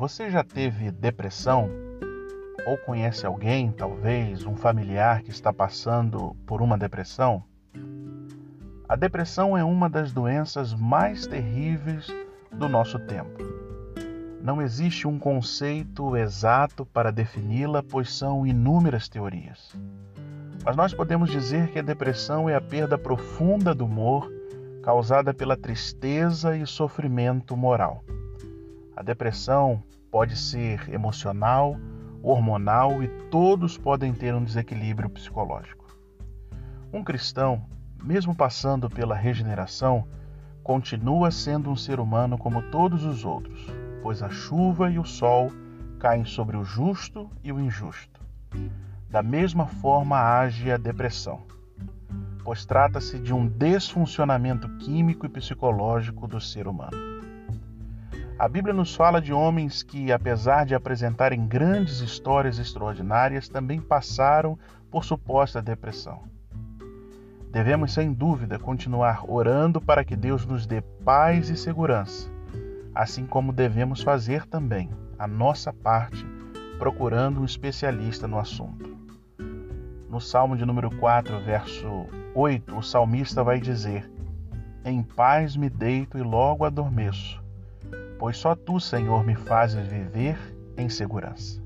[0.00, 1.68] Você já teve depressão?
[2.66, 7.44] Ou conhece alguém, talvez um familiar que está passando por uma depressão?
[8.88, 12.06] A depressão é uma das doenças mais terríveis
[12.50, 13.44] do nosso tempo.
[14.42, 19.76] Não existe um conceito exato para defini-la, pois são inúmeras teorias.
[20.64, 24.32] Mas nós podemos dizer que a depressão é a perda profunda do humor
[24.82, 28.02] causada pela tristeza e sofrimento moral.
[28.96, 31.76] A depressão pode ser emocional,
[32.22, 35.86] hormonal e todos podem ter um desequilíbrio psicológico.
[36.92, 37.64] Um cristão,
[38.02, 40.06] mesmo passando pela regeneração,
[40.62, 43.66] continua sendo um ser humano como todos os outros,
[44.02, 45.50] pois a chuva e o sol
[45.98, 48.20] caem sobre o justo e o injusto.
[49.08, 51.42] Da mesma forma age a depressão,
[52.42, 57.29] pois trata-se de um desfuncionamento químico e psicológico do ser humano.
[58.40, 64.58] A Bíblia nos fala de homens que, apesar de apresentarem grandes histórias extraordinárias, também passaram
[64.90, 66.22] por suposta depressão.
[67.52, 72.30] Devemos, sem dúvida, continuar orando para que Deus nos dê paz e segurança,
[72.94, 76.24] assim como devemos fazer também a nossa parte,
[76.78, 78.96] procurando um especialista no assunto.
[80.08, 84.10] No Salmo de número 4, verso 8, o salmista vai dizer:
[84.82, 87.38] Em paz me deito e logo adormeço
[88.20, 90.36] pois só tu, Senhor, me fazes viver
[90.76, 91.58] em segurança.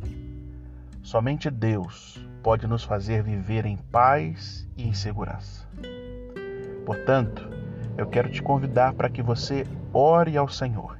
[1.02, 5.68] Somente Deus pode nos fazer viver em paz e em segurança.
[6.86, 7.50] Portanto,
[7.98, 10.96] eu quero te convidar para que você ore ao Senhor.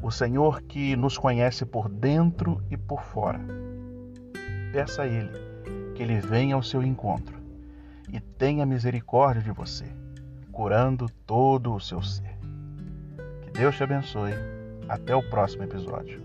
[0.00, 3.40] O Senhor que nos conhece por dentro e por fora.
[4.72, 5.32] Peça a Ele
[5.96, 7.36] que Ele venha ao seu encontro
[8.12, 9.86] e tenha misericórdia de você,
[10.52, 12.35] curando todo o seu ser.
[13.56, 14.34] Deus te abençoe.
[14.88, 16.20] Até o próximo episódio.